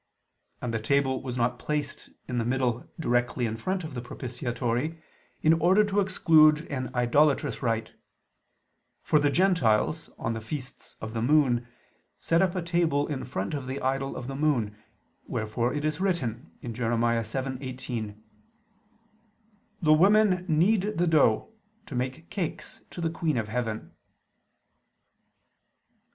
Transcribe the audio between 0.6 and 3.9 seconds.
And the table was not placed in the middle directly in front